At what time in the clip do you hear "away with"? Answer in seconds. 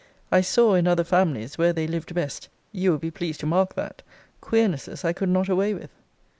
5.47-5.91